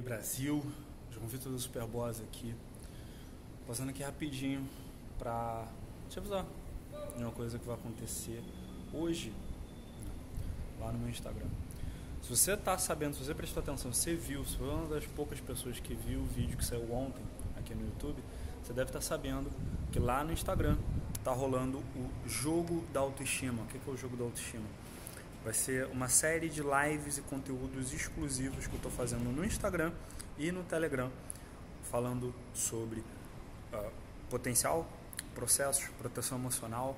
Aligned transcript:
aí 0.00 0.02
Brasil, 0.02 0.64
João 1.12 1.28
Vitor 1.28 1.52
do 1.52 1.58
Superboss 1.58 2.20
aqui, 2.20 2.54
passando 3.66 3.90
aqui 3.90 4.02
rapidinho 4.02 4.66
pra 5.18 5.66
te 6.08 6.18
avisar 6.18 6.46
de 7.16 7.22
uma 7.22 7.30
coisa 7.30 7.58
que 7.58 7.66
vai 7.66 7.74
acontecer 7.76 8.42
hoje 8.92 9.32
lá 10.80 10.90
no 10.90 10.98
meu 10.98 11.10
Instagram. 11.10 11.46
Se 12.22 12.34
você 12.34 12.52
está 12.52 12.76
sabendo, 12.78 13.14
se 13.14 13.24
você 13.24 13.34
prestou 13.34 13.62
atenção, 13.62 13.92
você 13.92 14.14
viu, 14.14 14.44
se 14.44 14.56
foi 14.56 14.68
uma 14.68 14.88
das 14.88 15.04
poucas 15.06 15.38
pessoas 15.40 15.78
que 15.78 15.94
viu 15.94 16.20
o 16.20 16.26
vídeo 16.26 16.56
que 16.56 16.64
saiu 16.64 16.90
ontem 16.92 17.22
aqui 17.56 17.74
no 17.74 17.84
YouTube, 17.84 18.22
você 18.62 18.72
deve 18.72 18.88
estar 18.88 19.00
tá 19.00 19.04
sabendo 19.04 19.50
que 19.92 19.98
lá 19.98 20.24
no 20.24 20.32
Instagram 20.32 20.78
está 21.18 21.32
rolando 21.32 21.78
o 21.78 22.28
jogo 22.28 22.84
da 22.92 23.00
autoestima. 23.00 23.62
O 23.62 23.66
que 23.66 23.76
é 23.76 23.92
o 23.92 23.96
jogo 23.96 24.16
da 24.16 24.24
autoestima? 24.24 24.64
Vai 25.42 25.54
ser 25.54 25.86
uma 25.86 26.08
série 26.08 26.48
de 26.50 26.62
lives 26.62 27.16
e 27.16 27.22
conteúdos 27.22 27.94
exclusivos 27.94 28.66
que 28.66 28.72
eu 28.72 28.76
estou 28.76 28.92
fazendo 28.92 29.24
no 29.24 29.44
Instagram 29.44 29.90
e 30.38 30.52
no 30.52 30.62
Telegram, 30.64 31.10
falando 31.90 32.34
sobre 32.52 33.00
uh, 33.72 33.90
potencial, 34.28 34.86
processos, 35.34 35.88
proteção 35.98 36.36
emocional, 36.36 36.94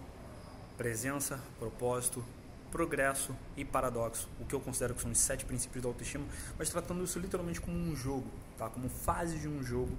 presença, 0.77 1.41
propósito, 1.59 2.25
progresso 2.73 3.37
e 3.57 3.65
paradoxo, 3.65 4.29
o 4.41 4.47
que 4.47 4.55
eu 4.55 4.61
considero 4.61 4.95
que 4.95 5.03
são 5.03 5.13
os 5.13 5.19
sete 5.19 5.45
princípios 5.45 5.83
da 5.83 5.89
autoestima, 5.89 6.25
mas 6.59 6.71
tratando 6.71 7.05
isso 7.05 7.19
literalmente 7.21 7.61
como 7.61 7.77
um 7.77 7.95
jogo, 7.95 8.27
tá? 8.59 8.69
como 8.69 8.89
fase 8.89 9.39
de 9.39 9.47
um 9.47 9.63
jogo 9.63 9.97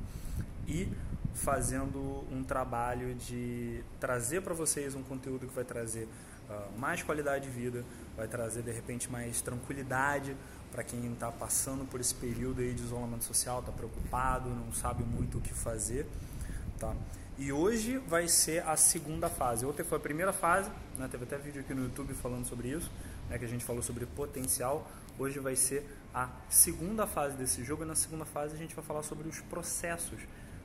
e 0.67 0.91
fazendo 1.33 2.25
um 2.31 2.43
trabalho 2.43 3.13
de 3.15 3.83
trazer 3.99 4.41
para 4.41 4.53
vocês 4.53 4.95
um 4.95 5.03
conteúdo 5.03 5.47
que 5.47 5.53
vai 5.53 5.63
trazer 5.63 6.07
uh, 6.49 6.79
mais 6.79 7.01
qualidade 7.03 7.45
de 7.45 7.51
vida, 7.51 7.83
vai 8.15 8.27
trazer 8.27 8.61
de 8.61 8.71
repente 8.71 9.11
mais 9.11 9.41
tranquilidade 9.41 10.35
para 10.71 10.83
quem 10.83 11.11
está 11.13 11.31
passando 11.31 11.85
por 11.85 11.99
esse 11.99 12.15
período 12.15 12.61
aí 12.61 12.73
de 12.73 12.81
isolamento 12.81 13.23
social, 13.23 13.59
está 13.59 13.71
preocupado, 13.71 14.49
não 14.49 14.73
sabe 14.73 15.03
muito 15.03 15.37
o 15.37 15.41
que 15.41 15.53
fazer, 15.53 16.07
tá? 16.79 16.95
E 17.37 17.51
hoje 17.51 17.97
vai 17.97 18.27
ser 18.27 18.63
a 18.67 18.75
segunda 18.75 19.27
fase. 19.27 19.65
Ontem 19.65 19.83
foi 19.83 19.97
a 19.97 20.01
primeira 20.01 20.31
fase, 20.31 20.69
né? 20.97 21.07
teve 21.09 21.23
até 21.23 21.37
vídeo 21.37 21.61
aqui 21.61 21.73
no 21.73 21.83
YouTube 21.83 22.13
falando 22.13 22.45
sobre 22.45 22.69
isso, 22.69 22.91
né? 23.29 23.39
que 23.39 23.45
a 23.45 23.47
gente 23.47 23.65
falou 23.65 23.81
sobre 23.81 24.05
potencial. 24.05 24.87
Hoje 25.17 25.39
vai 25.39 25.55
ser 25.55 25.83
a 26.13 26.29
segunda 26.47 27.07
fase 27.07 27.35
desse 27.35 27.63
jogo 27.63 27.83
e 27.83 27.87
na 27.87 27.95
segunda 27.95 28.23
fase 28.23 28.53
a 28.53 28.57
gente 28.57 28.75
vai 28.75 28.83
falar 28.83 29.01
sobre 29.01 29.27
os 29.27 29.39
processos, 29.41 30.19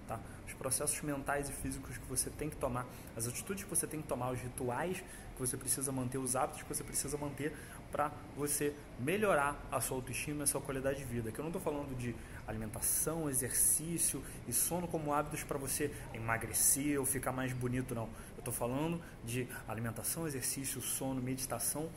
tá? 0.09 0.19
Os 0.47 0.55
processos 0.55 1.01
mentais 1.03 1.49
e 1.49 1.53
físicos 1.53 1.99
que 1.99 2.07
você 2.07 2.31
tem 2.31 2.49
que 2.49 2.57
tomar, 2.57 2.87
as 3.17 3.29
atitudes 3.29 3.65
que 3.65 3.71
você 3.71 3.87
tem 3.87 4.01
que 4.01 4.09
tomar, 4.09 4.33
os 4.33 4.41
rituais 4.41 5.05
que 5.35 5.39
você 5.39 5.57
precisa 5.57 5.93
manter, 5.93 6.19
os 6.19 6.35
hábitos 6.35 6.63
que 6.63 6.69
você 6.75 6.83
precisa 6.83 7.17
manter 7.17 7.55
para 7.93 8.11
você 8.37 8.75
melhorar 8.99 9.57
a 9.71 9.81
sua 9.81 9.99
autoestima 9.99 10.41
e 10.41 10.43
a 10.43 10.47
sua 10.47 10.61
qualidade 10.61 10.99
de 10.99 11.05
vida. 11.05 11.31
Que 11.31 11.39
eu 11.39 11.45
não 11.45 11.51
estou 11.51 11.63
falando 11.63 11.97
de 11.97 12.17
alimentação, 12.47 13.29
exercício 13.31 14.23
e 14.49 14.53
sono 14.53 14.89
como 14.89 15.13
hábitos 15.13 15.45
para 15.45 15.59
você 15.59 15.95
emagrecer 16.13 16.99
ou 16.99 17.07
ficar 17.07 17.31
mais 17.31 17.53
bonito, 17.53 17.95
não. 17.95 18.09
Eu 18.35 18.41
estou 18.41 18.53
falando 18.53 19.01
de 19.25 19.47
alimentação, 19.69 20.27
exercício, 20.27 20.81
sono, 20.81 21.23
meditação 21.23 21.89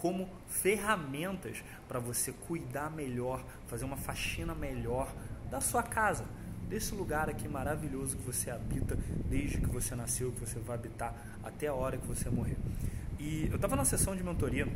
como 0.00 0.28
ferramentas 0.48 1.62
para 1.86 1.98
você 2.00 2.32
cuidar 2.32 2.90
melhor, 2.90 3.44
fazer 3.66 3.84
uma 3.84 3.98
faxina 3.98 4.54
melhor 4.54 5.12
da 5.50 5.60
sua 5.60 5.82
casa, 5.82 6.24
desse 6.70 6.94
lugar 6.94 7.28
aqui 7.28 7.48
maravilhoso 7.48 8.16
que 8.16 8.22
você 8.22 8.48
habita 8.48 8.96
desde 9.28 9.58
que 9.58 9.66
você 9.66 9.96
nasceu, 9.96 10.30
que 10.30 10.38
você 10.38 10.60
vai 10.60 10.76
habitar 10.76 11.12
até 11.42 11.66
a 11.66 11.74
hora 11.74 11.98
que 11.98 12.06
você 12.06 12.30
morrer. 12.30 12.56
E 13.18 13.48
eu 13.50 13.56
estava 13.56 13.74
na 13.74 13.84
sessão 13.84 14.14
de 14.14 14.22
mentoria, 14.22 14.68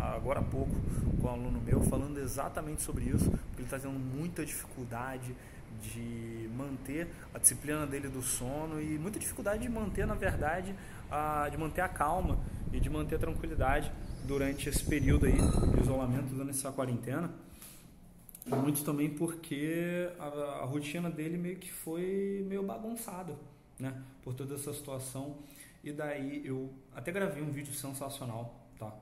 agora 0.00 0.38
há 0.38 0.42
pouco, 0.44 0.72
com 1.20 1.26
um 1.26 1.30
aluno 1.30 1.60
meu, 1.60 1.82
falando 1.82 2.18
exatamente 2.20 2.82
sobre 2.82 3.06
isso, 3.06 3.28
porque 3.28 3.58
ele 3.58 3.64
está 3.64 3.78
tendo 3.80 3.98
muita 3.98 4.46
dificuldade 4.46 5.34
de 5.82 6.48
manter 6.56 7.08
a 7.34 7.38
disciplina 7.38 7.84
dele 7.84 8.08
do 8.08 8.22
sono 8.22 8.80
e 8.80 8.96
muita 8.96 9.18
dificuldade 9.18 9.62
de 9.62 9.68
manter, 9.68 10.06
na 10.06 10.14
verdade, 10.14 10.72
a, 11.10 11.48
de 11.50 11.58
manter 11.58 11.80
a 11.80 11.88
calma 11.88 12.38
e 12.72 12.78
de 12.78 12.88
manter 12.88 13.16
a 13.16 13.18
tranquilidade 13.18 13.90
durante 14.24 14.68
esse 14.68 14.84
período 14.84 15.26
aí 15.26 15.36
de 15.36 15.80
isolamento, 15.80 16.32
durante 16.32 16.50
essa 16.50 16.70
quarentena. 16.70 17.30
Muito 18.56 18.84
também 18.84 19.10
porque 19.10 20.08
a, 20.18 20.26
a 20.26 20.64
rotina 20.64 21.10
dele 21.10 21.36
meio 21.36 21.56
que 21.56 21.70
foi 21.70 22.44
meio 22.48 22.62
bagunçada, 22.62 23.36
né? 23.78 24.02
Por 24.22 24.34
toda 24.34 24.54
essa 24.54 24.72
situação 24.72 25.38
e 25.82 25.92
daí 25.92 26.42
eu 26.44 26.70
até 26.94 27.10
gravei 27.10 27.42
um 27.42 27.50
vídeo 27.50 27.72
sensacional, 27.72 28.68
tá? 28.78 28.94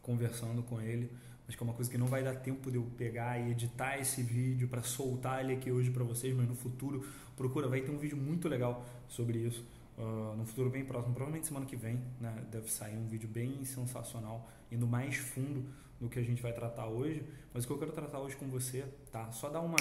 Conversando 0.00 0.62
com 0.62 0.80
ele, 0.80 1.10
mas 1.46 1.56
que 1.56 1.62
é 1.62 1.64
uma 1.64 1.74
coisa 1.74 1.90
que 1.90 1.98
não 1.98 2.06
vai 2.06 2.22
dar 2.22 2.34
tempo 2.36 2.70
de 2.70 2.76
eu 2.76 2.84
pegar 2.96 3.38
e 3.38 3.50
editar 3.50 3.98
esse 3.98 4.22
vídeo 4.22 4.68
para 4.68 4.82
soltar 4.82 5.44
ele 5.44 5.54
aqui 5.54 5.70
hoje 5.70 5.90
para 5.90 6.04
vocês, 6.04 6.34
mas 6.34 6.48
no 6.48 6.54
futuro 6.54 7.04
procura, 7.36 7.68
vai 7.68 7.80
ter 7.80 7.90
um 7.90 7.98
vídeo 7.98 8.16
muito 8.16 8.48
legal 8.48 8.84
sobre 9.08 9.38
isso. 9.38 9.64
Uh, 9.98 10.34
no 10.36 10.44
futuro 10.46 10.70
bem 10.70 10.84
próximo, 10.84 11.12
provavelmente 11.12 11.46
semana 11.46 11.66
que 11.66 11.76
vem, 11.76 12.00
né, 12.20 12.44
deve 12.50 12.70
sair 12.70 12.96
um 12.96 13.06
vídeo 13.06 13.28
bem 13.28 13.64
sensacional, 13.64 14.48
indo 14.70 14.86
mais 14.86 15.16
fundo 15.16 15.64
no 16.02 16.08
que 16.08 16.18
a 16.18 16.22
gente 16.22 16.42
vai 16.42 16.52
tratar 16.52 16.88
hoje. 16.88 17.24
Mas 17.54 17.64
o 17.64 17.66
que 17.66 17.72
eu 17.72 17.78
quero 17.78 17.92
tratar 17.92 18.18
hoje 18.18 18.36
com 18.36 18.48
você, 18.48 18.84
tá? 19.12 19.30
Só 19.30 19.48
dar 19.48 19.60
uma 19.60 19.78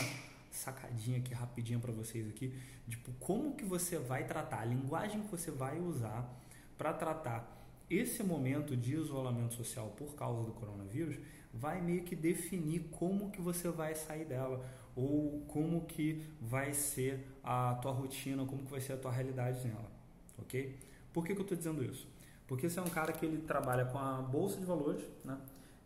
sacadinha 0.51 1.17
aqui 1.17 1.33
rapidinho 1.33 1.79
para 1.79 1.91
vocês 1.91 2.27
aqui, 2.27 2.53
tipo 2.87 3.11
como 3.13 3.55
que 3.55 3.63
você 3.63 3.97
vai 3.97 4.25
tratar, 4.25 4.59
a 4.59 4.65
linguagem 4.65 5.21
que 5.21 5.31
você 5.31 5.49
vai 5.49 5.79
usar 5.79 6.29
para 6.77 6.93
tratar 6.93 7.57
esse 7.89 8.21
momento 8.21 8.75
de 8.75 8.93
isolamento 8.93 9.53
social 9.53 9.93
por 9.97 10.13
causa 10.13 10.43
do 10.43 10.51
coronavírus, 10.51 11.17
vai 11.53 11.81
meio 11.81 12.03
que 12.03 12.15
definir 12.15 12.87
como 12.91 13.31
que 13.31 13.41
você 13.41 13.69
vai 13.69 13.95
sair 13.95 14.25
dela 14.25 14.63
ou 14.95 15.41
como 15.47 15.85
que 15.85 16.25
vai 16.41 16.73
ser 16.73 17.25
a 17.43 17.75
tua 17.75 17.91
rotina, 17.91 18.45
como 18.45 18.63
que 18.63 18.71
vai 18.71 18.81
ser 18.81 18.93
a 18.93 18.97
tua 18.97 19.11
realidade 19.11 19.65
nela, 19.65 19.89
ok? 20.37 20.77
Por 21.13 21.25
que, 21.25 21.33
que 21.33 21.39
eu 21.39 21.43
estou 21.43 21.57
dizendo 21.57 21.83
isso? 21.83 22.07
Porque 22.47 22.69
você 22.69 22.79
é 22.79 22.81
um 22.81 22.89
cara 22.89 23.13
que 23.13 23.25
ele 23.25 23.41
trabalha 23.41 23.85
com 23.85 23.97
a 23.97 24.21
bolsa 24.21 24.57
de 24.57 24.65
valores, 24.65 25.03
né? 25.23 25.37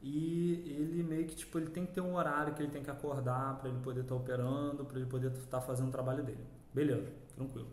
E 0.07 0.61
ele 0.67 1.01
meio 1.01 1.25
que 1.25 1.35
tipo 1.35 1.57
ele 1.57 1.71
tem 1.71 1.83
que 1.83 1.93
ter 1.93 2.01
um 2.01 2.13
horário 2.13 2.53
que 2.53 2.61
ele 2.61 2.71
tem 2.71 2.83
que 2.83 2.91
acordar 2.91 3.57
para 3.57 3.67
ele 3.69 3.79
poder 3.79 4.01
estar 4.01 4.13
tá 4.13 4.21
operando, 4.21 4.85
para 4.85 4.99
ele 4.99 5.09
poder 5.09 5.31
estar 5.31 5.59
tá 5.59 5.61
fazendo 5.61 5.87
o 5.87 5.91
trabalho 5.91 6.23
dele. 6.23 6.45
Beleza, 6.71 7.11
tranquilo. 7.35 7.67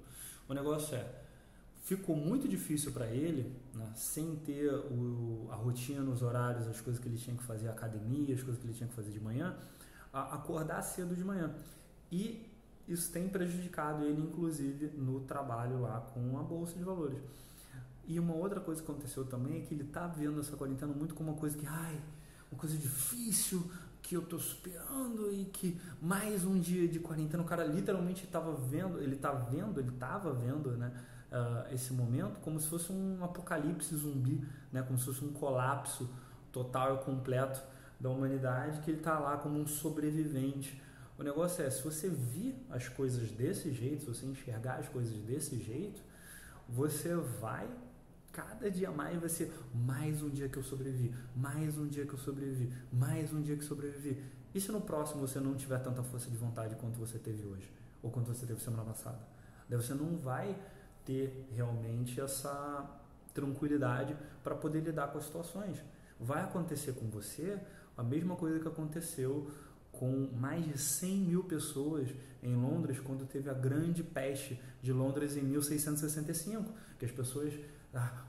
O 0.48 0.54
negócio 0.54 0.96
é 0.96 1.20
ficou 1.82 2.16
muito 2.16 2.48
difícil 2.48 2.90
para 2.90 3.06
ele, 3.06 3.54
né, 3.74 3.92
sem 3.94 4.36
ter 4.36 4.72
o, 4.72 5.48
a 5.50 5.56
rotina, 5.56 6.10
os 6.10 6.22
horários, 6.22 6.66
as 6.68 6.80
coisas 6.80 7.02
que 7.02 7.06
ele 7.06 7.18
tinha 7.18 7.36
que 7.36 7.42
fazer, 7.42 7.68
a 7.68 7.72
academia, 7.72 8.34
as 8.34 8.40
coisas 8.40 8.58
que 8.58 8.66
ele 8.66 8.74
tinha 8.74 8.88
que 8.88 8.94
fazer 8.94 9.10
de 9.10 9.20
manhã, 9.20 9.54
acordar 10.10 10.80
cedo 10.80 11.14
de 11.14 11.24
manhã. 11.24 11.54
E 12.10 12.48
isso 12.88 13.12
tem 13.12 13.28
prejudicado 13.28 14.04
ele, 14.04 14.22
inclusive, 14.22 14.86
no 14.96 15.20
trabalho 15.20 15.82
lá 15.82 16.00
com 16.00 16.38
a 16.38 16.42
bolsa 16.42 16.78
de 16.78 16.84
valores. 16.84 17.18
E 18.06 18.18
uma 18.18 18.34
outra 18.34 18.60
coisa 18.60 18.82
que 18.82 18.90
aconteceu 18.90 19.26
também 19.26 19.58
é 19.58 19.60
que 19.60 19.74
ele 19.74 19.84
está 19.84 20.06
vendo 20.06 20.40
essa 20.40 20.56
quarentena 20.56 20.92
muito 20.92 21.14
como 21.14 21.30
uma 21.30 21.38
coisa 21.38 21.58
que, 21.58 21.66
ai, 21.66 22.00
uma 22.52 22.58
coisa 22.58 22.76
difícil 22.76 23.70
que 24.02 24.14
eu 24.14 24.22
tô 24.22 24.38
superando 24.38 25.32
e 25.32 25.46
que 25.46 25.80
mais 26.00 26.44
um 26.44 26.60
dia 26.60 26.86
de 26.86 27.00
quarentena 27.00 27.42
o 27.42 27.46
cara 27.46 27.64
literalmente 27.64 28.24
estava 28.24 28.52
vendo, 28.52 29.00
ele 29.00 29.16
tá 29.16 29.32
vendo, 29.32 29.80
ele 29.80 29.90
tava 29.92 30.34
vendo, 30.34 30.72
né, 30.76 30.92
uh, 31.30 31.74
esse 31.74 31.92
momento 31.94 32.40
como 32.40 32.60
se 32.60 32.68
fosse 32.68 32.92
um 32.92 33.24
apocalipse 33.24 33.96
zumbi, 33.96 34.46
né, 34.70 34.82
como 34.82 34.98
se 34.98 35.06
fosse 35.06 35.24
um 35.24 35.32
colapso 35.32 36.10
total 36.52 36.96
e 36.96 37.04
completo 37.04 37.62
da 37.98 38.10
humanidade 38.10 38.80
que 38.80 38.90
ele 38.90 39.00
tá 39.00 39.18
lá 39.18 39.38
como 39.38 39.58
um 39.58 39.66
sobrevivente. 39.66 40.82
O 41.16 41.22
negócio 41.22 41.64
é, 41.64 41.70
se 41.70 41.82
você 41.82 42.10
vir 42.10 42.54
as 42.68 42.88
coisas 42.88 43.30
desse 43.30 43.72
jeito, 43.72 44.02
se 44.02 44.08
você 44.08 44.26
enxergar 44.26 44.74
as 44.74 44.88
coisas 44.88 45.16
desse 45.20 45.56
jeito, 45.58 46.02
você 46.68 47.14
vai 47.14 47.66
Cada 48.32 48.70
dia 48.70 48.90
mais 48.90 49.20
vai 49.20 49.28
ser 49.28 49.52
mais 49.74 50.22
um 50.22 50.30
dia 50.30 50.48
que 50.48 50.56
eu 50.56 50.62
sobrevivi, 50.62 51.14
mais 51.36 51.76
um 51.76 51.86
dia 51.86 52.06
que 52.06 52.14
eu 52.14 52.18
sobrevivi, 52.18 52.72
mais 52.90 53.30
um 53.30 53.42
dia 53.42 53.54
que 53.56 53.64
sobrevivi. 53.64 54.24
E 54.54 54.60
se 54.60 54.72
no 54.72 54.80
próximo 54.80 55.20
você 55.20 55.38
não 55.38 55.54
tiver 55.54 55.78
tanta 55.80 56.02
força 56.02 56.30
de 56.30 56.36
vontade 56.38 56.74
quanto 56.76 56.98
você 56.98 57.18
teve 57.18 57.46
hoje, 57.46 57.70
ou 58.02 58.10
quanto 58.10 58.32
você 58.32 58.46
teve 58.46 58.58
semana 58.60 58.84
passada? 58.84 59.18
Daí 59.68 59.76
você 59.76 59.92
não 59.92 60.16
vai 60.16 60.56
ter 61.04 61.46
realmente 61.54 62.18
essa 62.22 62.90
tranquilidade 63.34 64.16
para 64.42 64.54
poder 64.54 64.80
lidar 64.80 65.08
com 65.08 65.18
as 65.18 65.24
situações. 65.24 65.76
Vai 66.18 66.42
acontecer 66.42 66.92
com 66.92 67.08
você 67.10 67.60
a 67.98 68.02
mesma 68.02 68.34
coisa 68.34 68.58
que 68.58 68.68
aconteceu 68.68 69.50
com 69.90 70.30
mais 70.32 70.64
de 70.64 70.78
100 70.78 71.16
mil 71.18 71.44
pessoas 71.44 72.08
em 72.42 72.56
Londres 72.56 72.98
quando 72.98 73.26
teve 73.26 73.50
a 73.50 73.54
grande 73.54 74.02
peste 74.02 74.58
de 74.80 74.90
Londres 74.90 75.36
em 75.36 75.42
1665, 75.42 76.72
que 76.98 77.04
as 77.04 77.12
pessoas 77.12 77.52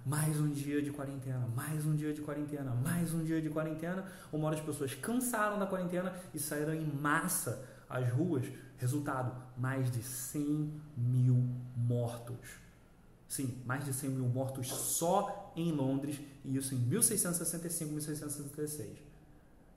mais 0.06 0.39
um 0.39 0.50
dia 0.50 0.81
de 0.81 0.92
quarentena, 0.92 1.48
mais 1.56 1.86
um 1.86 1.95
dia 1.95 2.13
de 2.13 2.21
quarentena, 2.21 2.71
mais 2.75 3.13
um 3.13 3.24
dia 3.24 3.42
de 3.42 3.50
quarentena. 3.50 4.06
Uma 4.31 4.48
hora 4.48 4.56
as 4.56 4.62
pessoas 4.62 4.94
cansaram 4.94 5.57
da 5.57 5.65
quarentena 5.65 6.13
e 6.33 6.39
saíram 6.39 6.74
em 6.74 6.86
massa 6.86 7.68
às 7.89 8.10
ruas. 8.12 8.45
Resultado: 8.77 9.33
mais 9.57 9.89
de 9.92 10.04
100 10.04 10.81
mil 10.98 11.44
mortos. 11.77 12.62
Sim, 13.27 13.62
mais 13.65 13.86
de 13.86 13.94
100 13.94 14.10
mil 14.10 14.25
mortos 14.27 14.68
só 14.68 15.54
em 15.56 15.71
Londres, 15.71 16.19
e 16.44 16.56
isso 16.56 16.75
em 16.75 16.80
1665, 16.80 17.92
1666. 17.92 18.89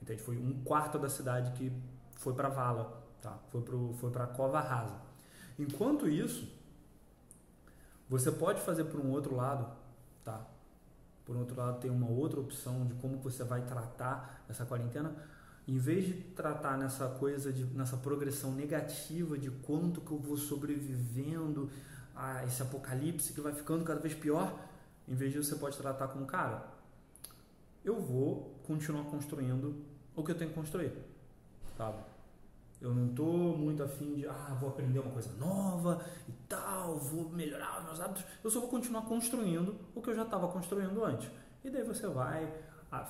Entende? 0.03 0.23
Foi 0.23 0.37
um 0.37 0.63
quarto 0.63 0.99
da 0.99 1.09
cidade 1.09 1.53
que 1.53 1.73
foi 2.17 2.35
para 2.35 2.49
vala 2.49 3.07
tá? 3.27 3.39
Foi 3.51 3.61
pro 3.61 3.93
foi 3.95 4.11
para 4.11 4.25
a 4.25 4.29
cova 4.29 4.61
rasa. 4.61 5.01
Enquanto 5.59 6.09
isso, 6.09 6.49
você 8.09 8.31
pode 8.31 8.61
fazer 8.61 8.85
por 8.85 9.01
um 9.01 9.11
outro 9.11 9.35
lado, 9.35 9.67
tá? 10.25 10.47
Por 11.25 11.37
outro 11.37 11.57
lado, 11.57 11.81
tem 11.81 11.91
uma 11.91 12.09
outra 12.09 12.39
opção 12.39 12.87
de 12.87 12.95
como 12.95 13.19
você 13.19 13.43
vai 13.43 13.63
tratar 13.63 14.45
essa 14.49 14.65
quarentena. 14.65 15.13
Em 15.67 15.77
vez 15.77 16.07
de 16.07 16.15
tratar 16.15 16.79
nessa 16.79 17.09
coisa, 17.09 17.53
de, 17.53 17.65
nessa 17.65 17.97
progressão 17.97 18.53
negativa 18.53 19.37
de 19.37 19.51
quanto 19.51 20.01
que 20.01 20.13
eu 20.13 20.19
vou 20.19 20.37
sobrevivendo 20.37 21.69
a 22.15 22.45
esse 22.45 22.63
apocalipse 22.63 23.33
que 23.33 23.41
vai 23.41 23.53
ficando 23.53 23.85
cada 23.85 23.99
vez 23.99 24.15
pior, 24.15 24.57
em 25.09 25.15
vez 25.15 25.33
disso 25.33 25.51
você 25.51 25.57
pode 25.57 25.77
tratar 25.77 26.07
como, 26.09 26.25
cara, 26.25 26.65
eu 27.85 28.01
vou 28.01 28.61
continuar 28.65 29.05
construindo 29.05 29.85
o 30.15 30.23
que 30.23 30.31
eu 30.31 30.37
tenho 30.37 30.51
que 30.51 30.57
construir, 30.57 30.93
sabe? 31.77 31.99
Eu 32.81 32.95
não 32.95 33.07
estou 33.07 33.57
muito 33.57 33.83
afim 33.83 34.15
de, 34.15 34.27
ah, 34.27 34.57
vou 34.61 34.69
aprender 34.69 34.99
uma 34.99 35.11
coisa 35.11 35.33
nova 35.39 36.05
e 36.29 36.33
tal, 36.47 36.99
vou 36.99 37.31
melhorar 37.31 37.83
meus 37.85 38.01
hábitos. 38.01 38.25
Eu 38.45 38.51
só 38.51 38.61
vou 38.61 38.69
continuar 38.69 39.03
construindo 39.03 39.77
o 39.95 40.03
que 40.03 40.11
eu 40.11 40.15
já 40.15 40.23
estava 40.23 40.47
construindo 40.49 41.03
antes. 41.03 41.31
E 41.65 41.71
daí 41.71 41.83
você 41.83 42.07
vai, 42.07 42.53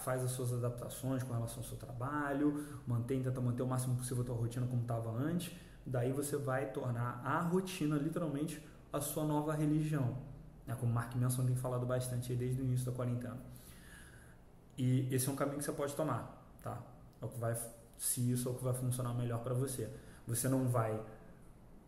faz 0.05 0.23
as 0.23 0.31
suas 0.31 0.53
adaptações 0.53 1.23
com 1.23 1.33
relação 1.33 1.59
ao 1.59 1.65
seu 1.65 1.77
trabalho, 1.77 2.65
mantém, 2.87 3.23
tenta 3.23 3.41
manter 3.41 3.63
o 3.63 3.67
máximo 3.67 3.97
possível 3.97 4.23
a 4.23 4.27
tua 4.27 4.37
rotina 4.37 4.67
como 4.67 4.83
estava 4.83 5.11
antes. 5.11 5.53
Daí 5.85 6.13
você 6.13 6.37
vai 6.37 6.67
tornar 6.71 7.21
a 7.25 7.41
rotina 7.41 7.97
literalmente 7.97 8.65
a 8.93 9.01
sua 9.01 9.25
nova 9.25 9.53
religião. 9.53 10.17
Né? 10.67 10.77
Como 10.79 10.93
Mark 10.93 11.15
Manson 11.17 11.45
tem 11.45 11.57
falado 11.57 11.85
bastante 11.85 12.35
desde 12.35 12.63
o 12.63 12.65
início 12.65 12.87
da 12.87 12.93
quarentena. 12.93 13.37
E 14.79 15.13
esse 15.13 15.29
é 15.29 15.33
um 15.33 15.37
caminho 15.37 15.59
que 15.59 15.65
você 15.65 15.73
pode 15.73 15.95
tomar, 15.95 16.43
tá? 16.63 16.79
É 17.21 17.25
o 17.25 17.29
que 17.29 17.39
vai 17.39 17.57
se 17.99 18.31
isso 18.31 18.49
é 18.49 18.53
o 18.53 18.55
que 18.55 18.65
vai 18.65 18.75
funcionar 18.75 19.15
melhor 19.15 19.41
para 19.41 19.55
você. 19.55 19.89
Você 20.27 20.49
não 20.49 20.67
vai 20.67 21.01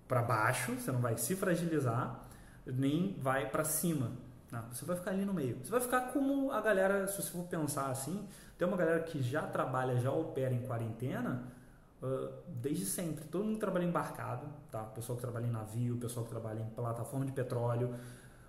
para 0.07 0.23
baixo, 0.23 0.73
você 0.75 0.91
não 0.91 1.01
vai 1.01 1.17
se 1.19 1.37
fragilizar, 1.37 2.25
nem 2.67 3.19
vai 3.21 3.49
para 3.51 3.65
cima. 3.65 4.13
Não, 4.51 4.63
você 4.73 4.85
vai 4.85 4.97
ficar 4.97 5.11
ali 5.11 5.25
no 5.25 5.35
meio. 5.35 5.59
Você 5.63 5.71
vai 5.71 5.81
ficar 5.81 6.13
como 6.13 6.51
a 6.51 6.61
galera, 6.61 7.07
se 7.07 7.21
você 7.21 7.31
for 7.31 7.45
pensar 7.45 7.91
assim, 7.91 8.27
tem 8.57 8.67
uma 8.67 8.77
galera 8.77 9.01
que 9.01 9.23
já 9.23 9.43
trabalha, 9.43 9.97
já 9.99 10.11
opera 10.11 10.55
em 10.55 10.63
quarentena 10.63 11.45
uh, 12.03 12.33
desde 12.47 12.87
sempre. 12.87 13.25
Todo 13.27 13.45
mundo 13.45 13.59
trabalha 13.59 13.85
embarcado, 13.85 14.47
tá? 14.71 14.83
Pessoal 14.85 15.17
que 15.17 15.23
trabalha 15.23 15.47
em 15.47 15.51
navio, 15.51 15.97
pessoal 15.99 16.25
que 16.25 16.31
trabalha 16.31 16.61
em 16.61 16.71
plataforma 16.71 17.27
de 17.27 17.33
petróleo, 17.33 17.95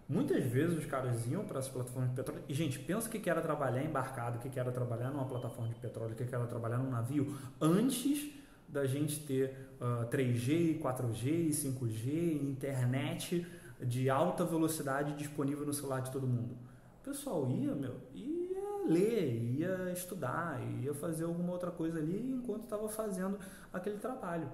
Muitas 0.09 0.43
vezes 0.45 0.75
os 0.75 0.87
caras 0.87 1.27
iam 1.27 1.45
para 1.45 1.59
as 1.59 1.69
plataformas 1.69 2.09
de 2.09 2.15
petróleo 2.15 2.43
e, 2.49 2.53
gente, 2.55 2.79
pensa 2.79 3.07
que 3.07 3.29
era 3.29 3.39
trabalhar 3.41 3.83
embarcado, 3.83 4.39
que 4.39 4.59
era 4.59 4.71
trabalhar 4.71 5.11
numa 5.11 5.25
plataforma 5.25 5.71
de 5.71 5.79
petróleo, 5.79 6.15
que 6.15 6.23
era 6.23 6.47
trabalhar 6.47 6.79
num 6.79 6.89
navio 6.89 7.37
antes 7.61 8.33
da 8.67 8.87
gente 8.87 9.19
ter 9.19 9.69
uh, 9.79 10.09
3G, 10.09 10.79
4G, 10.81 11.49
5G, 11.49 12.41
internet 12.41 13.45
de 13.79 14.09
alta 14.09 14.43
velocidade 14.43 15.13
disponível 15.13 15.63
no 15.63 15.73
celular 15.73 16.01
de 16.01 16.11
todo 16.11 16.25
mundo. 16.25 16.57
O 17.01 17.03
pessoal 17.03 17.47
ia, 17.47 17.75
meu, 17.75 17.95
ia 18.11 18.87
ler, 18.87 19.31
ia 19.59 19.91
estudar, 19.91 20.59
ia 20.81 20.93
fazer 20.95 21.25
alguma 21.25 21.51
outra 21.53 21.69
coisa 21.69 21.99
ali 21.99 22.31
enquanto 22.31 22.63
estava 22.63 22.89
fazendo 22.89 23.37
aquele 23.71 23.99
trabalho, 23.99 24.49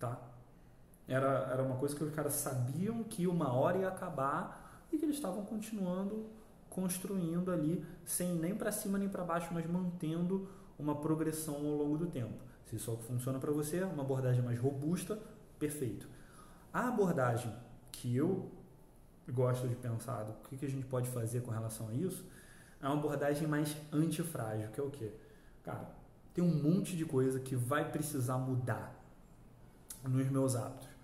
tá? 0.00 0.18
Era, 1.06 1.50
era 1.52 1.62
uma 1.62 1.76
coisa 1.76 1.94
que 1.94 2.02
os 2.02 2.14
caras 2.14 2.32
sabiam 2.32 3.04
que 3.04 3.26
uma 3.26 3.52
hora 3.52 3.76
ia 3.76 3.88
acabar 3.88 4.65
e 4.96 4.98
que 4.98 5.04
eles 5.04 5.16
estavam 5.16 5.44
continuando 5.44 6.26
construindo 6.70 7.50
ali, 7.50 7.84
sem 8.04 8.34
nem 8.34 8.54
para 8.54 8.72
cima 8.72 8.98
nem 8.98 9.08
para 9.08 9.24
baixo, 9.24 9.48
mas 9.52 9.66
mantendo 9.66 10.48
uma 10.78 10.94
progressão 10.94 11.54
ao 11.54 11.76
longo 11.76 11.96
do 11.96 12.06
tempo. 12.06 12.34
Se 12.66 12.76
isso 12.76 12.90
é 12.90 12.94
o 12.94 12.96
que 12.96 13.04
funciona 13.04 13.38
para 13.38 13.52
você, 13.52 13.82
uma 13.82 14.02
abordagem 14.02 14.42
mais 14.42 14.58
robusta, 14.58 15.18
perfeito. 15.58 16.08
A 16.72 16.88
abordagem 16.88 17.54
que 17.92 18.14
eu 18.14 18.50
gosto 19.28 19.66
de 19.68 19.74
pensar 19.74 20.24
do 20.24 20.32
que, 20.48 20.56
que 20.56 20.66
a 20.66 20.68
gente 20.68 20.86
pode 20.86 21.08
fazer 21.08 21.40
com 21.40 21.50
relação 21.50 21.88
a 21.88 21.94
isso 21.94 22.24
é 22.80 22.86
uma 22.86 22.96
abordagem 22.96 23.48
mais 23.48 23.74
antifrágil, 23.92 24.68
que 24.70 24.80
é 24.80 24.82
o 24.82 24.90
quê? 24.90 25.12
Cara, 25.62 25.90
tem 26.34 26.44
um 26.44 26.62
monte 26.62 26.96
de 26.96 27.06
coisa 27.06 27.40
que 27.40 27.56
vai 27.56 27.90
precisar 27.90 28.36
mudar 28.36 28.94
nos 30.04 30.28
meus 30.28 30.54
hábitos 30.54 30.95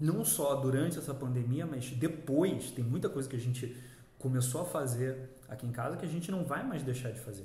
não 0.00 0.24
só 0.24 0.54
durante 0.54 0.98
essa 0.98 1.12
pandemia, 1.12 1.66
mas 1.66 1.90
depois, 1.90 2.70
tem 2.70 2.82
muita 2.82 3.08
coisa 3.08 3.28
que 3.28 3.36
a 3.36 3.40
gente 3.40 3.76
começou 4.18 4.62
a 4.62 4.64
fazer 4.64 5.30
aqui 5.48 5.66
em 5.66 5.72
casa 5.72 5.96
que 5.96 6.06
a 6.06 6.08
gente 6.08 6.30
não 6.30 6.44
vai 6.44 6.66
mais 6.66 6.82
deixar 6.82 7.10
de 7.10 7.20
fazer. 7.20 7.44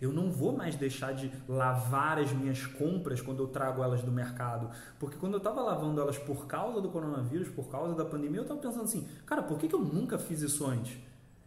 Eu 0.00 0.12
não 0.12 0.30
vou 0.30 0.52
mais 0.52 0.76
deixar 0.76 1.12
de 1.12 1.30
lavar 1.48 2.18
as 2.18 2.32
minhas 2.32 2.66
compras 2.66 3.20
quando 3.20 3.42
eu 3.42 3.46
trago 3.46 3.82
elas 3.82 4.02
do 4.02 4.10
mercado. 4.10 4.70
Porque 4.98 5.16
quando 5.16 5.34
eu 5.34 5.38
estava 5.38 5.62
lavando 5.62 6.00
elas 6.00 6.18
por 6.18 6.46
causa 6.46 6.80
do 6.80 6.88
coronavírus, 6.88 7.48
por 7.48 7.68
causa 7.68 7.94
da 7.94 8.04
pandemia, 8.04 8.40
eu 8.40 8.42
estava 8.42 8.60
pensando 8.60 8.84
assim, 8.84 9.06
cara, 9.24 9.42
por 9.42 9.58
que, 9.58 9.68
que 9.68 9.74
eu 9.74 9.80
nunca 9.80 10.18
fiz 10.18 10.40
isso 10.40 10.66
antes? 10.66 10.98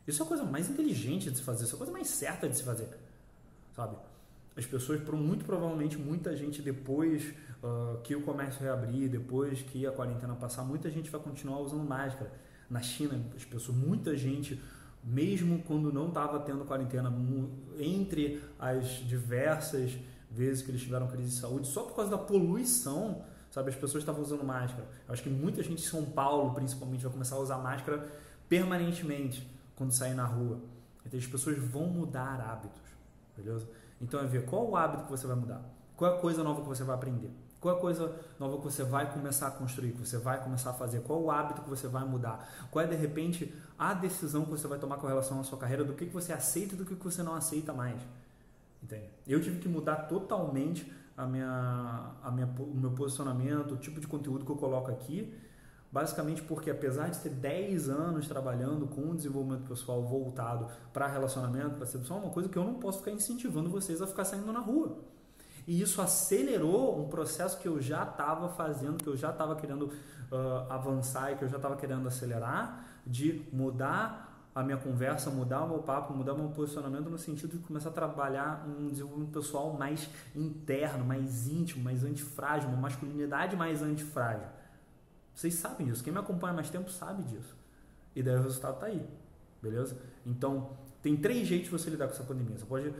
Isso 0.07 0.21
é 0.21 0.25
a 0.25 0.27
coisa 0.27 0.43
mais 0.43 0.69
inteligente 0.69 1.29
de 1.29 1.37
se 1.37 1.43
fazer, 1.43 1.65
isso 1.65 1.73
é 1.73 1.75
a 1.75 1.77
coisa 1.77 1.91
mais 1.91 2.07
certa 2.07 2.47
de 2.47 2.55
se 2.55 2.63
fazer. 2.63 2.89
Sabe? 3.75 3.97
As 4.57 4.65
pessoas, 4.65 4.99
muito 5.13 5.45
provavelmente, 5.45 5.97
muita 5.97 6.35
gente 6.35 6.63
depois 6.63 7.31
uh, 7.61 7.99
que 8.01 8.15
o 8.15 8.23
comércio 8.23 8.59
reabrir, 8.59 9.07
depois 9.07 9.61
que 9.61 9.85
a 9.85 9.91
quarentena 9.91 10.33
passar, 10.33 10.63
muita 10.63 10.89
gente 10.89 11.11
vai 11.11 11.21
continuar 11.21 11.59
usando 11.59 11.87
máscara. 11.87 12.31
Na 12.67 12.81
China, 12.81 13.23
as 13.35 13.45
pessoas, 13.45 13.77
muita 13.77 14.17
gente, 14.17 14.59
mesmo 15.03 15.61
quando 15.61 15.93
não 15.93 16.07
estava 16.07 16.39
tendo 16.39 16.65
quarentena, 16.65 17.13
entre 17.77 18.41
as 18.57 18.87
diversas 19.07 19.95
vezes 20.31 20.63
que 20.63 20.71
eles 20.71 20.81
tiveram 20.81 21.07
crise 21.07 21.29
de 21.29 21.35
saúde, 21.35 21.67
só 21.67 21.83
por 21.83 21.95
causa 21.95 22.09
da 22.09 22.17
poluição, 22.17 23.23
sabe, 23.51 23.69
as 23.69 23.75
pessoas 23.75 24.01
estavam 24.01 24.23
usando 24.23 24.43
máscara. 24.43 24.87
Eu 25.07 25.13
acho 25.13 25.21
que 25.21 25.29
muita 25.29 25.61
gente 25.61 25.83
em 25.83 25.87
São 25.87 26.03
Paulo, 26.03 26.55
principalmente, 26.55 27.03
vai 27.03 27.11
começar 27.11 27.35
a 27.35 27.39
usar 27.39 27.59
máscara 27.59 28.07
permanentemente 28.49 29.47
quando 29.75 29.91
sair 29.91 30.15
na 30.15 30.25
rua. 30.25 30.59
Então 31.05 31.19
as 31.19 31.27
pessoas 31.27 31.57
vão 31.59 31.85
mudar 31.85 32.41
hábitos, 32.41 32.81
beleza? 33.37 33.67
Então 34.01 34.19
é 34.19 34.25
ver 34.25 34.45
qual 34.45 34.69
o 34.69 34.75
hábito 34.75 35.03
que 35.05 35.11
você 35.11 35.25
vai 35.25 35.35
mudar, 35.35 35.61
qual 35.95 36.13
é 36.13 36.17
a 36.17 36.19
coisa 36.19 36.43
nova 36.43 36.61
que 36.61 36.67
você 36.67 36.83
vai 36.83 36.95
aprender. 36.95 37.31
Qual 37.59 37.73
é 37.73 37.77
a 37.77 37.81
coisa 37.81 38.15
nova 38.39 38.57
que 38.57 38.63
você 38.63 38.83
vai 38.83 39.11
começar 39.11 39.47
a 39.47 39.51
construir, 39.51 39.91
que 39.91 39.99
você 39.99 40.17
vai 40.17 40.41
começar 40.43 40.69
a 40.69 40.73
fazer? 40.73 41.01
Qual 41.01 41.21
o 41.21 41.31
hábito 41.31 41.63
que 41.63 41.69
você 41.69 41.87
vai 41.87 42.05
mudar? 42.05 42.47
Qual 42.69 42.85
é, 42.85 42.87
de 42.87 42.95
repente, 42.95 43.51
a 43.79 43.95
decisão 43.95 44.45
que 44.45 44.51
você 44.51 44.67
vai 44.67 44.77
tomar 44.77 44.97
com 44.97 45.07
relação 45.07 45.39
à 45.39 45.43
sua 45.43 45.57
carreira, 45.57 45.83
do 45.83 45.93
que, 45.93 46.05
que 46.05 46.13
você 46.13 46.31
aceita 46.31 46.75
e 46.75 46.77
do 46.77 46.85
que, 46.85 46.95
que 46.95 47.03
você 47.03 47.23
não 47.23 47.33
aceita 47.33 47.73
mais? 47.73 47.99
Entende? 48.81 49.09
Eu 49.27 49.41
tive 49.41 49.59
que 49.59 49.67
mudar 49.67 50.07
totalmente 50.07 50.91
a 51.17 51.25
minha, 51.25 52.11
a 52.23 52.31
minha, 52.31 52.45
o 52.45 52.75
meu 52.75 52.91
posicionamento, 52.91 53.73
o 53.73 53.77
tipo 53.77 53.99
de 53.99 54.05
conteúdo 54.05 54.45
que 54.45 54.51
eu 54.51 54.55
coloco 54.55 54.91
aqui, 54.91 55.33
basicamente 55.91 56.41
porque, 56.41 56.69
apesar 56.69 57.09
de 57.09 57.19
ter 57.19 57.29
10 57.29 57.89
anos 57.89 58.27
trabalhando 58.27 58.87
com 58.87 59.15
desenvolvimento 59.15 59.67
pessoal 59.67 60.03
voltado 60.03 60.67
para 60.93 61.07
relacionamento, 61.07 61.75
para 61.75 61.85
sedução, 61.85 62.17
é 62.17 62.19
uma 62.21 62.31
coisa 62.31 62.49
que 62.49 62.57
eu 62.57 62.63
não 62.63 62.75
posso 62.75 62.99
ficar 62.99 63.11
incentivando 63.11 63.69
vocês 63.69 64.01
a 64.01 64.07
ficar 64.07 64.25
saindo 64.25 64.51
na 64.51 64.59
rua. 64.59 64.97
E 65.67 65.81
isso 65.81 66.01
acelerou 66.01 66.97
um 66.99 67.09
processo 67.09 67.59
que 67.59 67.67
eu 67.67 67.81
já 67.81 68.03
estava 68.03 68.47
fazendo, 68.49 69.03
que 69.03 69.07
eu 69.07 69.17
já 69.17 69.31
estava 69.31 69.55
querendo 69.55 69.83
uh, 70.31 70.71
avançar 70.71 71.33
e 71.33 71.35
que 71.35 71.43
eu 71.43 71.49
já 71.49 71.57
estava 71.57 71.75
querendo 71.75 72.07
acelerar, 72.07 72.85
de 73.05 73.45
mudar 73.51 74.27
a 74.55 74.63
minha 74.63 74.77
conversa, 74.77 75.29
mudar 75.29 75.63
o 75.63 75.67
meu 75.67 75.79
papo, 75.79 76.13
mudar 76.13 76.33
o 76.33 76.37
meu 76.37 76.49
posicionamento 76.49 77.09
no 77.09 77.17
sentido 77.17 77.57
de 77.57 77.63
começar 77.67 77.89
a 77.89 77.91
trabalhar 77.91 78.65
um 78.67 78.87
desenvolvimento 78.87 79.31
pessoal 79.31 79.73
mais 79.73 80.09
interno, 80.35 81.05
mais 81.05 81.47
íntimo, 81.47 81.83
mais 81.83 82.03
antifrágil, 82.03 82.69
uma 82.69 82.77
masculinidade 82.77 83.55
mais 83.55 83.83
antifrágil. 83.83 84.47
Vocês 85.37 85.53
sabem 85.53 85.85
disso. 85.85 86.03
Quem 86.03 86.11
me 86.11 86.17
acompanha 86.17 86.51
mais 86.51 86.67
tempo 86.67 86.89
sabe 86.89 87.21
disso. 87.21 87.55
E 88.15 88.23
daí 88.23 88.37
o 88.37 88.41
resultado 88.41 88.73
está 88.73 88.87
aí. 88.87 89.07
Beleza? 89.61 89.95
Então, 90.25 90.71
tem 90.99 91.15
três 91.15 91.47
jeitos 91.47 91.69
de 91.69 91.71
você 91.71 91.91
lidar 91.91 92.07
com 92.07 92.13
essa 92.13 92.23
pandemia. 92.23 92.57
Você 92.57 92.65
pode 92.65 92.91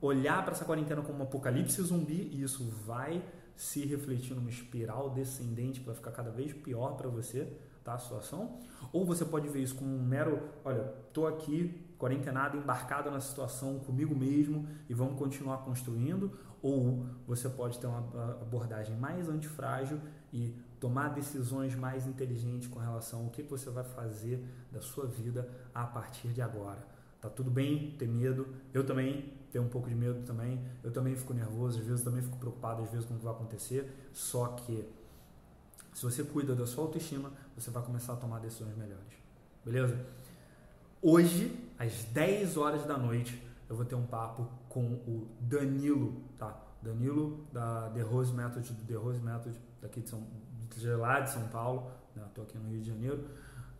olhar 0.00 0.40
para 0.44 0.52
essa 0.52 0.64
quarentena 0.64 1.02
como 1.02 1.18
um 1.18 1.22
apocalipse 1.24 1.82
zumbi 1.82 2.30
e 2.32 2.44
isso 2.44 2.62
vai 2.86 3.20
se 3.56 3.84
refletir 3.84 4.34
numa 4.36 4.50
espiral 4.50 5.10
descendente 5.10 5.80
que 5.80 5.86
vai 5.86 5.96
ficar 5.96 6.12
cada 6.12 6.30
vez 6.30 6.52
pior 6.52 6.96
para 6.96 7.08
você, 7.08 7.52
tá? 7.82 7.94
A 7.94 7.98
situação. 7.98 8.60
Ou 8.92 9.04
você 9.04 9.24
pode 9.24 9.48
ver 9.48 9.60
isso 9.60 9.74
como 9.74 9.92
um 9.92 10.02
mero, 10.02 10.48
olha, 10.64 10.84
tô 11.12 11.26
aqui 11.26 11.84
quarentenado, 11.98 12.56
embarcado 12.56 13.10
na 13.10 13.18
situação 13.18 13.80
comigo 13.80 14.14
mesmo 14.14 14.68
e 14.88 14.94
vamos 14.94 15.18
continuar 15.18 15.64
construindo. 15.64 16.38
Ou 16.64 17.04
você 17.26 17.46
pode 17.46 17.78
ter 17.78 17.86
uma 17.86 17.98
abordagem 18.40 18.96
mais 18.96 19.28
antifrágil 19.28 20.00
e 20.32 20.56
tomar 20.80 21.10
decisões 21.10 21.74
mais 21.74 22.06
inteligentes 22.06 22.68
com 22.68 22.78
relação 22.78 23.24
ao 23.24 23.30
que 23.30 23.42
você 23.42 23.68
vai 23.68 23.84
fazer 23.84 24.42
da 24.72 24.80
sua 24.80 25.06
vida 25.06 25.46
a 25.74 25.84
partir 25.84 26.28
de 26.28 26.40
agora. 26.40 26.82
Tá 27.20 27.28
tudo 27.28 27.50
bem 27.50 27.94
ter 27.98 28.08
medo. 28.08 28.48
Eu 28.72 28.82
também 28.82 29.34
tenho 29.52 29.62
um 29.62 29.68
pouco 29.68 29.90
de 29.90 29.94
medo 29.94 30.22
também. 30.22 30.58
Eu 30.82 30.90
também 30.90 31.14
fico 31.14 31.34
nervoso, 31.34 31.80
às 31.80 31.86
vezes 31.86 32.02
também 32.02 32.22
fico 32.22 32.38
preocupado, 32.38 32.82
às 32.82 32.90
vezes 32.90 33.04
com 33.04 33.12
o 33.12 33.18
que 33.18 33.24
vai 33.24 33.34
acontecer. 33.34 34.08
Só 34.14 34.46
que 34.46 34.88
se 35.92 36.02
você 36.02 36.24
cuida 36.24 36.54
da 36.54 36.66
sua 36.66 36.84
autoestima, 36.84 37.30
você 37.54 37.70
vai 37.70 37.82
começar 37.82 38.14
a 38.14 38.16
tomar 38.16 38.38
decisões 38.38 38.74
melhores. 38.74 39.12
Beleza? 39.62 40.02
Hoje, 41.02 41.54
às 41.78 42.04
10 42.04 42.56
horas 42.56 42.86
da 42.86 42.96
noite, 42.96 43.38
eu 43.74 43.76
vou 43.76 43.84
ter 43.84 43.96
um 43.96 44.06
papo 44.06 44.48
com 44.68 44.84
o 44.84 45.28
Danilo, 45.40 46.22
tá? 46.38 46.56
Danilo, 46.80 47.44
da 47.52 47.90
The 47.90 48.02
Rose 48.02 48.32
Method, 48.32 48.72
do 48.72 48.84
The 48.84 48.94
Rose 48.94 49.20
Method, 49.20 49.58
daqui 49.82 50.00
de 50.00 50.08
São, 50.08 50.22
de 50.76 50.86
lá 50.90 51.20
de 51.20 51.30
São 51.30 51.48
Paulo, 51.48 51.90
né? 52.14 52.22
Estou 52.28 52.44
aqui 52.44 52.56
no 52.56 52.70
Rio 52.70 52.80
de 52.80 52.88
Janeiro. 52.88 53.24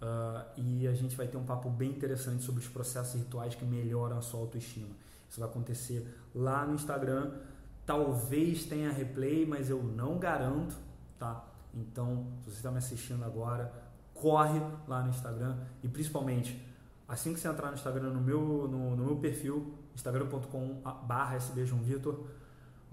Uh, 0.03 0.61
e 0.61 0.89
a 0.89 0.93
gente 0.93 1.17
vai 1.17 1.29
ter 1.29 1.37
um 1.37 1.45
papo 1.45 1.71
bem 1.71 1.91
interessante 1.91 2.43
sobre 2.43 2.61
os 2.61 2.69
processos 2.69 3.15
rituais 3.15 3.55
que 3.55 3.65
melhoram 3.65 4.19
a 4.19 4.21
sua 4.21 4.41
autoestima. 4.41 4.95
Isso 5.31 5.39
vai 5.39 5.49
acontecer 5.49 6.07
lá 6.35 6.67
no 6.67 6.75
Instagram. 6.75 7.33
Talvez 7.87 8.65
tenha 8.65 8.91
replay, 8.91 9.47
mas 9.47 9.71
eu 9.71 9.83
não 9.83 10.19
garanto, 10.19 10.75
tá? 11.19 11.47
Então, 11.73 12.27
se 12.43 12.51
você 12.51 12.57
está 12.57 12.71
me 12.71 12.79
assistindo 12.79 13.25
agora, 13.25 13.73
corre 14.13 14.61
lá 14.89 15.03
no 15.03 15.11
Instagram 15.11 15.57
e 15.83 15.89
principalmente 15.89 16.61
assim 17.07 17.33
que 17.33 17.41
você 17.41 17.49
entrar 17.49 17.69
no 17.69 17.75
Instagram 17.75 18.11
no 18.11 18.21
meu 18.21 18.69
no, 18.69 18.97
no 18.97 19.05
meu 19.05 19.17
perfil 19.17 19.84
instagram.com/sbjoãovitor 19.95 22.25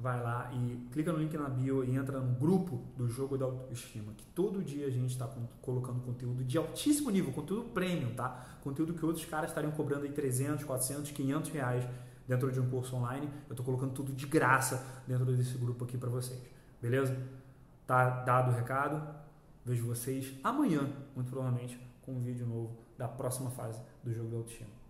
vai 0.01 0.21
lá 0.21 0.51
e 0.51 0.87
clica 0.91 1.13
no 1.13 1.19
link 1.19 1.37
na 1.37 1.47
bio 1.47 1.83
e 1.83 1.95
entra 1.95 2.19
no 2.19 2.33
grupo 2.35 2.81
do 2.97 3.07
jogo 3.07 3.37
da 3.37 3.45
autoestima, 3.45 4.11
que 4.13 4.25
todo 4.33 4.63
dia 4.63 4.87
a 4.87 4.89
gente 4.89 5.11
está 5.11 5.29
colocando 5.61 6.01
conteúdo 6.01 6.43
de 6.43 6.57
altíssimo 6.57 7.11
nível, 7.11 7.31
conteúdo 7.31 7.69
premium, 7.69 8.15
tá? 8.15 8.57
Conteúdo 8.63 8.95
que 8.95 9.05
outros 9.05 9.25
caras 9.25 9.51
estariam 9.51 9.71
cobrando 9.71 10.05
aí 10.05 10.11
300, 10.11 10.65
400, 10.65 11.11
500 11.11 11.51
reais 11.51 11.87
dentro 12.27 12.51
de 12.51 12.59
um 12.59 12.67
curso 12.67 12.95
online. 12.95 13.29
Eu 13.47 13.53
estou 13.53 13.63
colocando 13.63 13.93
tudo 13.93 14.11
de 14.11 14.25
graça 14.25 14.83
dentro 15.07 15.25
desse 15.25 15.55
grupo 15.57 15.85
aqui 15.85 15.97
para 15.97 16.09
vocês, 16.09 16.41
beleza? 16.81 17.15
Tá 17.85 18.23
dado 18.23 18.51
o 18.51 18.55
recado? 18.55 19.07
Vejo 19.63 19.85
vocês 19.85 20.33
amanhã, 20.43 20.89
muito 21.15 21.29
provavelmente, 21.29 21.79
com 22.01 22.13
um 22.13 22.21
vídeo 22.21 22.47
novo 22.47 22.75
da 22.97 23.07
próxima 23.07 23.51
fase 23.51 23.79
do 24.03 24.11
jogo 24.11 24.29
da 24.29 24.37
autoestima. 24.37 24.80